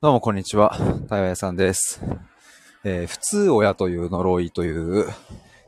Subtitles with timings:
[0.00, 0.78] どうもこんにちは。
[1.08, 2.00] 対話屋さんです。
[2.84, 5.06] えー、普通親という呪いという、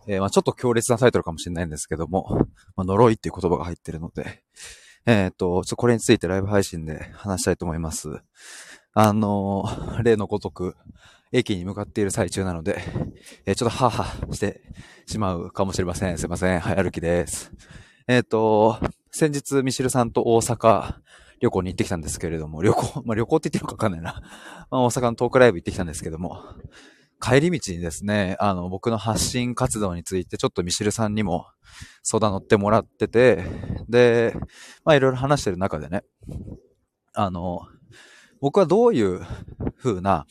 [0.06, 2.46] えー、まあ、ちょっと強烈なタイトルかもしれないんですけども、
[2.76, 4.44] まあ、呪いっていう言葉が入ってるので、
[5.04, 8.22] えっ、ー、と、ちょこれについてライブ配信で話したいと思います。
[8.94, 9.64] あの
[10.00, 10.76] 例のごとく、
[11.32, 12.80] 駅に向かっている最中なので、
[13.46, 14.60] えちょっとハーハーして
[15.06, 16.18] しまうかもしれません。
[16.18, 16.60] すいません。
[16.60, 17.50] はい、歩きです。
[18.06, 18.78] えっ、と、
[19.10, 21.00] 先日、ミシルさんと大阪、
[21.40, 24.22] 旅行に行ってきたんですけれども、旅行、 まあ、旅行って言ってるのかわかんないな。
[24.70, 26.42] まあ、大阪のトークライブ行ってきたんですけども、
[27.20, 31.46] 帰り道にですね、あの、僕の発信活動についてちょっとミシルさんにも
[32.02, 33.44] 相談乗ってもらってて、
[33.88, 34.34] で、
[34.84, 36.02] まあいろいろ話してる中でね、
[37.12, 37.60] あの、
[38.40, 39.20] 僕はどういう
[39.82, 40.26] 風な、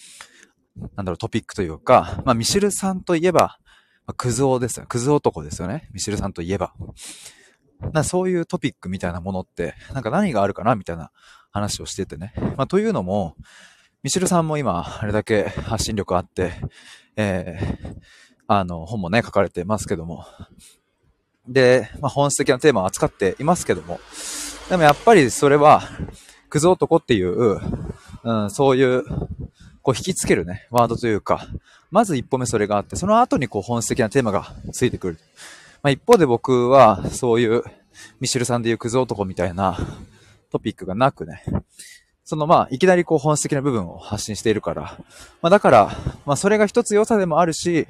[0.95, 3.59] なんだろう、トピックというか、まあミシルさんといえば、
[4.07, 4.87] まあ、クズ男ですよ。
[4.89, 5.89] クズ男ですよね。
[5.93, 6.73] ミシルさんといえば。
[7.93, 11.11] なそういうトピックみたいなものって、なんか何があるかなみたいな
[11.51, 12.33] 話をしててね。
[12.57, 13.35] まあ、というのも、
[14.03, 16.53] ミシルさんも今、あれだけ発信力あって、
[17.15, 18.01] えー、
[18.48, 20.26] あの、本もね、書かれてますけども。
[21.48, 23.99] で、まあ、本質的なテーマを扱っていますけども。
[24.70, 25.82] でもやっぱりそれは、
[26.49, 27.59] クズ男っていう、
[28.23, 29.04] うん、そういう、
[29.82, 31.48] こう引きつけるね、ワードというか、
[31.91, 35.20] まず一歩目それがあって、その後にこう本質的なテーマがついてくる。
[35.82, 37.63] まあ、一方で僕は、そういう、
[38.20, 39.77] ミシルさんで言うクズ男みたいな
[40.52, 41.44] トピックがなくね、
[42.24, 44.98] そのまあ、いきなりこう本質的な部分を発信しているから、
[45.41, 45.91] まあだから、
[46.26, 47.88] まあそれが一つ良さでもあるし、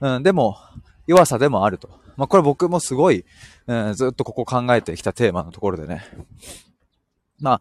[0.00, 0.58] うん、でも、
[1.06, 1.88] 弱さでもあると。
[2.16, 3.24] まあこれ僕もすごい、
[3.66, 6.04] うん、ずっとここ考えてきたテーマのところでね。
[7.38, 7.60] まあ、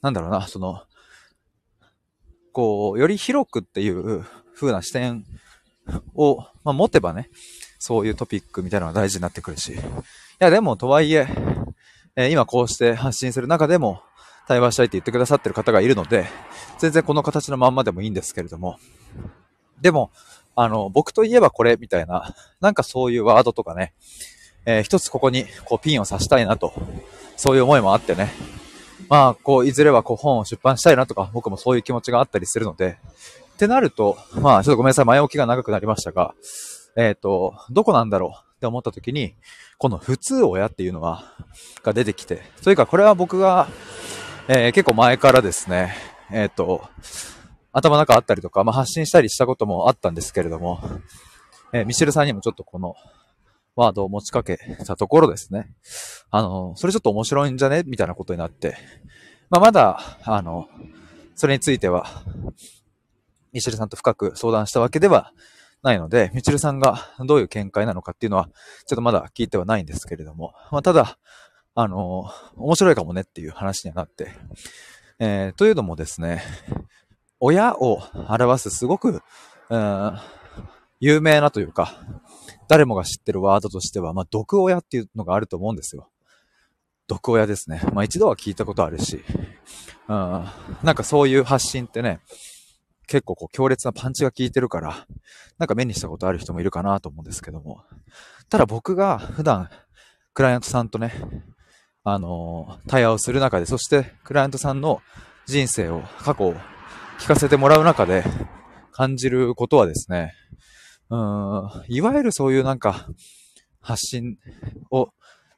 [0.00, 0.82] なんだろうな、その、
[2.52, 4.24] こう、より広くっていう
[4.54, 5.24] 風な視点
[6.14, 7.28] を、まあ、持てばね、
[7.84, 9.72] そういうトピックみたいなのが大事になってくるし。
[9.72, 9.76] い
[10.38, 11.26] や、でも、とはいえ、
[12.14, 14.02] えー、今こうして発信する中でも、
[14.46, 16.26] 対話したいって言ってくださってる方がいるので、
[16.78, 18.78] 全然この形のまんまでもいいんですけれども。
[19.80, 20.12] でも、
[20.54, 23.94] あの、僕といえばこれみたいな、なんかそういうワードとかね、
[24.64, 26.72] えー、一つここにこうピンを刺したいなと、
[27.36, 28.30] そういう思いもあってね。
[29.08, 32.98] まあ、こう、いずれはこう本を出版したいなとか、僕もそういう気持ちがあったりするので、
[33.54, 36.36] ってなると、まあ、ちょっとごめんなさい、前置きが長くなりましたが、
[36.96, 39.34] えっ、ー、と、どこなんだろうって思った時に、
[39.78, 41.24] この普通親っていうのは、
[41.82, 43.68] が出てきて、それかこれは僕が、
[44.48, 45.94] えー、結構前からですね、
[46.30, 46.88] えっ、ー、と、
[47.72, 50.80] 頭の中あったりとか、まあ、発信したりしたこともあったんですけれども、
[51.72, 52.94] えー、ミシェルさんにもちょっとこの
[53.74, 55.72] ワードを持ちかけたところですね。
[56.30, 57.82] あの、それちょっと面白いんじゃね？
[57.86, 58.76] みたいなことになって、
[59.48, 60.68] まあ、まだ、あの、
[61.34, 62.06] それについては、
[63.52, 65.32] ミシェルさんと深く相談したわけでは
[65.82, 68.48] ないので、みちるさんがどういう見解なのかっていうのは、
[68.86, 71.18] ちょっとまだ聞いてはないんですけれども、まあ、ただ、
[71.74, 74.28] あの、面白いかもねっていう話にはなって、
[75.18, 76.42] えー、というのもですね、
[77.40, 79.22] 親を表すすごく、
[79.70, 80.18] うん、
[81.00, 81.96] 有名なというか、
[82.68, 86.08] 誰もが知ってるワードとしては、まあ、毒親っていうのがあると思うんですよ。
[87.08, 87.82] 毒親ですね。
[87.92, 89.24] まあ、一度は聞いたことあるし、
[90.08, 90.44] うん、
[90.82, 92.20] なんかそういう発信ってね、
[93.12, 95.06] 結構こう強烈なパンチが効いてるから、
[95.58, 97.82] なんか目にしたことある人もいるかなと思うんですけども。
[98.48, 99.68] ただ僕が普段、
[100.32, 101.12] クライアントさんとね、
[102.04, 105.02] あのー、対話をする中で、そしてクライアントさんの
[105.44, 106.54] 人生を、過去を
[107.18, 108.24] 聞かせてもらう中で
[108.92, 110.32] 感じることはですね、
[111.10, 113.08] うん、いわゆるそういうなんか、
[113.82, 114.38] 発信
[114.90, 115.10] を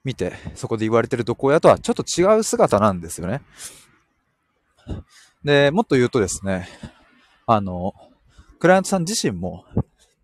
[0.03, 3.43] 見て、そこで言われてる毒親とはちょっと違う姿なんですよね。
[5.45, 6.67] で、もっと言うとですね、
[7.47, 7.95] あの、
[8.59, 9.65] クライアントさん自身も、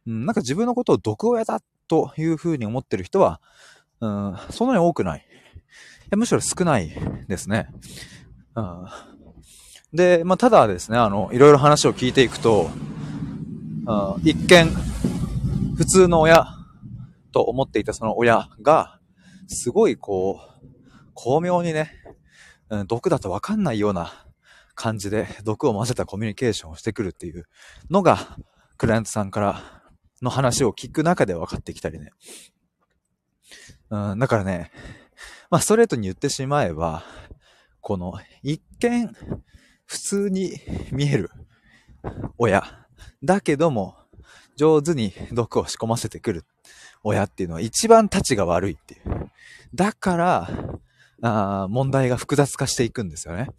[0.07, 3.41] うん、なんか自分のことを毒親だというふうに思ってる人は、
[4.01, 5.27] うん、そんなに多くない。
[5.27, 6.91] いやむしろ少ない
[7.29, 7.69] ですね。
[8.57, 8.87] うん、
[9.93, 12.71] で、まあ、ただですね、あの、いろいろ話を聞いていくと、
[13.87, 14.69] うん、一見、
[15.77, 16.47] 普通の親
[17.33, 18.99] と思っていたその親が、
[19.49, 20.67] すごいこう、
[21.15, 21.93] 巧妙にね、
[22.71, 24.27] うん、毒だとわかんないような
[24.81, 27.47] 感じで毒を混ぜたコミュニケーションをしてくるっていう
[27.91, 28.39] のが、
[28.79, 29.63] クライアントさんから
[30.23, 32.13] の話を聞く中で分かってきたりね。
[33.91, 34.71] うん、だからね、
[35.51, 37.03] まあストレートに言ってしまえば、
[37.83, 39.15] この一見
[39.85, 40.55] 普通に
[40.93, 41.31] 見える
[42.39, 42.65] 親。
[43.23, 43.97] だけども
[44.57, 46.47] 上手に毒を仕込ませてくる
[47.03, 49.31] 親っていうのは一番立ちが悪いっていう。
[49.75, 50.49] だから、
[51.21, 53.51] あ問題が複雑化していくんですよね。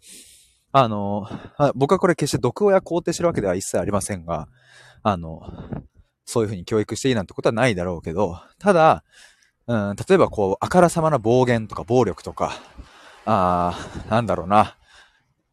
[0.72, 1.28] あの、
[1.58, 4.48] あ僕はこれ決して毒親肯定してるわけでは一切ありませんが、
[5.02, 5.42] あの、
[6.24, 9.04] そういうふうに教育していいなんてことはないだろうけど、ただ、
[9.66, 12.58] うん、例えばこう、あからさまな暴言とか暴力とか、
[13.24, 13.78] あ
[14.08, 14.76] あなんだろうな、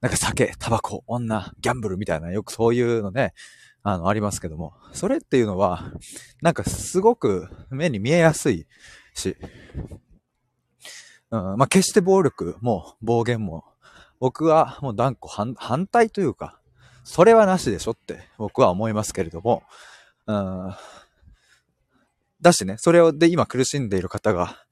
[0.02, 3.34] なんか酒、タバコ、女、ギャンブルみたいな、よくそういうのね、
[3.84, 5.92] あの、ありますけども、それっていうのは、
[6.42, 8.68] なんかすごく目に見えやすい
[9.14, 9.36] し、
[11.32, 13.66] うん、まあ、決して暴力も暴言も、
[14.20, 16.60] 僕はもう断固反対というか、
[17.04, 19.64] それはなしでしょって僕は思いますけれども、
[20.28, 20.76] うん、
[22.42, 24.64] だしね、それをで今苦しんでいる方が、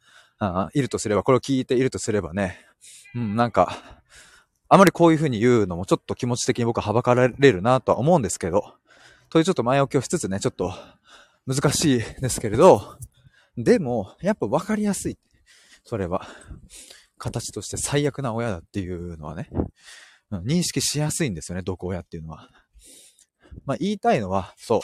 [0.73, 2.59] いるとすれば、これを聞いているとすればね、
[3.15, 3.75] うん、なんか、
[4.69, 8.75] あまりこういう風に言うのもちょっと気持ち的に僕ははばかられるなとは思うんですけど、
[9.29, 10.73] というちょっと前置きをしつつね、ちょっと
[11.47, 12.97] 難しいですけれど、
[13.57, 15.17] でも、やっぱ分かりやすい。
[15.83, 16.27] それは。
[17.17, 19.49] 形として最悪な親だっていうのはね、
[20.31, 22.49] 認識しやすいんですよね、毒親っていうのは。
[23.65, 24.81] まあ言いたいのは、そう、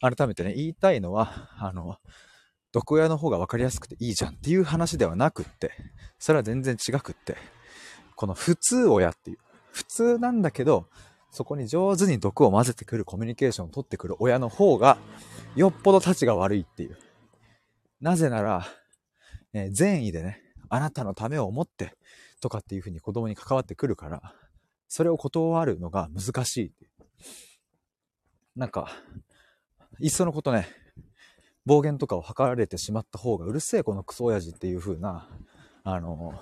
[0.00, 1.96] 改めてね、言いたいのは、あの、
[2.72, 5.70] 毒親の方が分かりやすくていいじゃんっていう話ではなくって、
[6.18, 7.36] それは全然違くって、
[8.16, 9.38] この普通親っていう、
[9.70, 10.88] 普通なんだけど、
[11.30, 14.98] そこに上手に毒を混ぜてくるコミュニケーションを取ってくる親の方が、
[15.56, 16.98] よっぽど立ちが悪いっていう。
[18.00, 18.66] なぜなら、
[19.52, 21.94] えー、善意でね、あなたのためを思って
[22.40, 24.34] とかっていうふうに子供に関わってくるから、
[24.88, 26.72] それを断るのが難しい。
[28.56, 28.88] なんか、
[30.00, 30.68] いっそのことね、
[31.66, 35.28] 暴言とかを吐かれてしまった方がうるせえこのクソ親父っていう風な、
[35.82, 36.34] あの、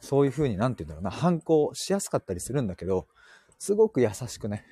[0.00, 3.08] そういう風になんて言うんだろうな、反抗しやすかったりするんだけど、
[3.58, 4.64] すごく優しくね、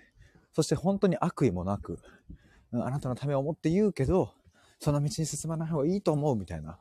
[0.52, 1.98] そして本当に悪意もなく、
[2.72, 4.32] あなたのためを思って言うけど、
[4.78, 6.78] その道に進まない方がいいと思うみたいな。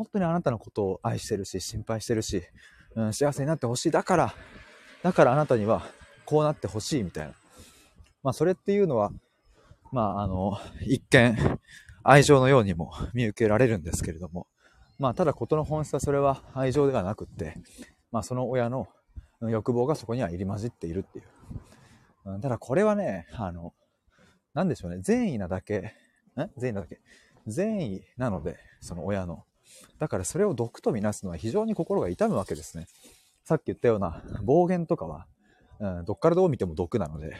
[0.00, 2.42] 本当にあなたのことを愛してるし、心配してるし、
[2.96, 3.90] うん、幸せになってほしい。
[3.90, 4.34] だから、
[5.02, 5.82] だからあなたには
[6.24, 7.34] こうなってほしいみたいな。
[8.22, 9.12] まあそれっていうのは、
[9.92, 10.56] まああの、
[10.86, 11.36] 一見
[12.02, 14.46] 愛情のようにも見受けられるんですけれども、
[14.98, 17.58] まあただ事の本質はそれは愛情ではなくって、
[18.10, 18.88] まあその親の
[19.42, 21.24] 欲望がそこには入り混じっているっていう。
[22.24, 23.74] うん、ただこれはね、あの、
[24.54, 25.94] なんでしょうね、善意なだけ、
[26.38, 27.02] ん善意なだけ。
[27.46, 29.44] 善意なので、その親の。
[29.98, 32.86] だからそれを毒とみなすのは非常に心が痛むわけですね。
[33.44, 35.26] さっき言ったような暴言とかは、
[35.78, 37.34] うん、どっからどう見ても毒なので、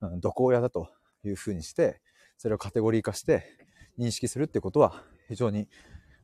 [0.00, 0.90] うん、毒親だと
[1.24, 2.00] いうふうにして、
[2.38, 3.44] それをカテゴリー化して
[3.98, 5.68] 認識するってことは非常に、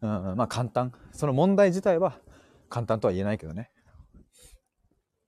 [0.01, 0.93] うん、まあ簡単。
[1.13, 2.21] その問題自体は
[2.69, 3.71] 簡単とは言えないけどね。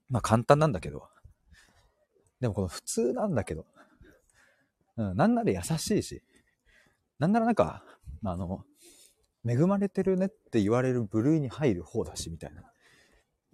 [0.09, 1.07] まあ簡単なんだけど。
[2.39, 3.65] でもこの普通なんだけど、
[4.97, 6.21] うん、なんなら優しいし、
[7.19, 7.83] なんならなんか、
[8.25, 8.65] あの、
[9.47, 12.61] 恵まれてるねって言われる部類に入る方だし、みたいな。
[12.61, 12.65] い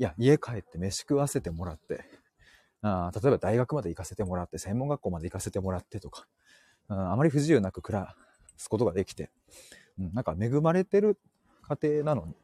[0.04, 2.04] や、家帰って飯食わせてもらって、
[2.82, 6.28] あ例えば大学まで行かせてもらって、専門学校まで行かせてもらってとか、
[6.88, 8.16] あまり不自由なく暮ら
[8.58, 9.30] すことができて、
[10.00, 11.18] うん、なんか恵まれてる
[11.64, 12.36] 家庭なのに。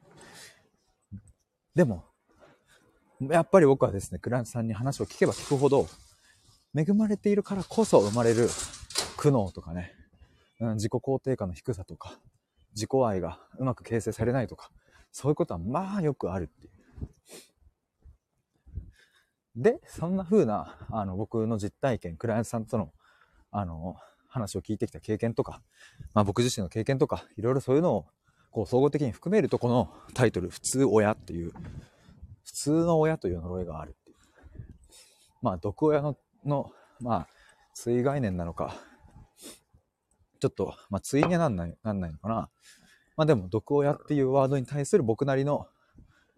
[1.76, 2.06] でも、
[3.20, 5.88] やっぱり僕はですね、クランさんに話を聞けば聞くほど、
[6.76, 8.50] 恵まれているからこそ生まれる
[9.18, 9.94] 苦悩とかね、
[10.60, 12.20] うん、自己肯定感の低さとか、
[12.76, 14.72] 自己愛がうまく形成されないとか、
[15.12, 16.74] そういうことはまあよくあるっていう。
[19.56, 22.92] で、そんな風な、あの、僕の実体験、クライアントさんとの、
[23.52, 23.96] あの、
[24.28, 25.62] 話を聞いてきた経験とか、
[26.16, 28.06] まあ僕自身の経験とか、いろいろそういうのを、
[28.50, 31.52] こう、総合的に含めると、このタイトル、普通親っていう、
[32.44, 34.16] 普通の親という呪いがあるっていう。
[35.42, 37.28] まあ、毒親の、の、まあ、
[37.74, 38.76] 追概念なのか、
[40.44, 42.50] ちょっと、まあ、対になんない、なんないのかな。
[43.16, 45.68] まあでも、毒親っていうワードに対する僕なりの、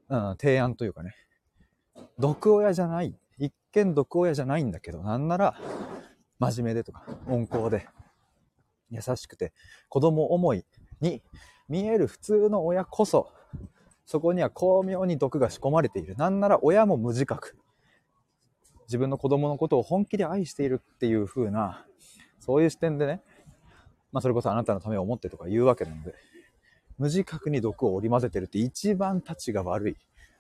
[0.10, 1.16] うん、提案というかね、
[2.20, 3.16] 毒親じゃない。
[3.40, 5.60] 一見毒親じゃないんだけど、なんなら、
[6.38, 7.88] 真面目でとか、温厚で、
[8.92, 9.54] 優しくて、
[9.90, 10.64] 子供思い
[11.02, 11.24] に
[11.68, 13.32] 見える普通の親こそ、
[14.06, 16.16] そこには巧妙に毒が仕込まれている。
[16.16, 17.58] なんなら親も無自覚。
[18.86, 21.88] 自分の子供のことを本気で愛しているっていう風な、
[22.40, 23.24] そういう視点でね、
[24.16, 26.16] まあそれこそあなたのためを思ってとか言うわけなので、
[26.98, 29.98] 無自覚に毒を織り交ぜてるって一番たちが悪い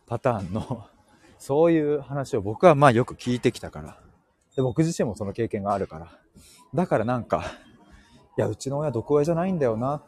[0.08, 0.86] パターンの、
[1.38, 4.00] そういう話を僕はまあよく聞いてきたから。
[4.56, 6.08] で、僕自身もその経験があるから。
[6.74, 7.44] だからなんか、
[8.38, 10.02] いや、うちの親毒親じゃないんだよな。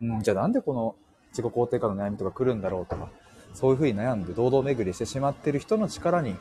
[0.00, 0.96] うん、じゃあなんでこの
[1.32, 3.10] 自己肯定感の悩みとか来るんだろうとか、
[3.52, 6.34] そういうふうに悩んで堂々巡りしてしまってる人の力に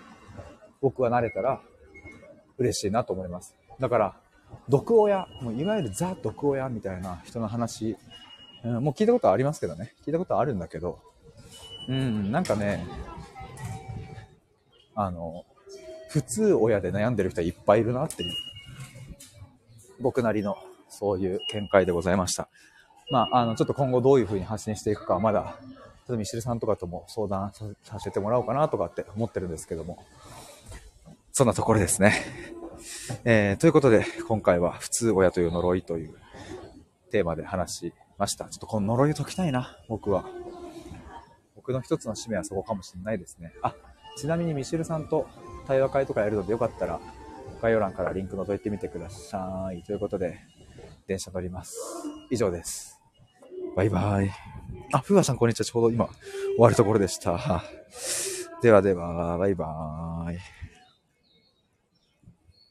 [0.80, 1.60] 僕はなれたら
[2.58, 3.54] 嬉しいなと思います。
[3.78, 4.16] だから、
[4.70, 7.96] 毒親、もういわゆるザ毒親みたいな人の話、
[8.64, 9.94] うん、もう聞いたことありますけどね。
[10.06, 11.00] 聞いたことあるんだけど、
[11.88, 12.86] うん、なんかね、
[14.96, 15.46] あの、
[16.10, 18.34] 普通親で悩んでる人はいっぱいいるなっていう、
[20.00, 20.58] 僕なりの
[20.90, 22.50] そういう見解でございました。
[23.10, 25.56] まあ、あの、ちょっと今後どういう風に発信していくかまだ
[26.08, 27.52] ちょっとミシルさんとかとも相談
[27.84, 30.06] させてもらおうかなとかって思ってるんですけども、
[31.34, 32.14] そんなところですね。
[33.24, 36.16] えー、ということで、今回は普通親という呪いという
[37.12, 38.46] テーマで話しました。
[38.46, 40.26] ちょっとこの呪いを解きたいな、僕は。
[41.56, 43.54] 僕の一つの使命はそこかもしれないですね。
[43.62, 43.76] あ、
[44.18, 45.28] ちなみにミシェルさんと
[45.68, 47.00] 対話会とかやるのでよかったら、
[47.62, 49.84] 概要欄からリンク覗いてみてください。
[49.84, 50.40] ということで、
[51.08, 51.76] 電車乗ります。
[52.30, 53.00] 以上です。
[53.76, 54.32] バイバイ。
[54.92, 55.66] あ、ふわさんこんにちは。
[55.66, 56.16] ちょうど今終
[56.60, 57.64] わるところでした。
[58.62, 60.67] ではでは、バイバーイ。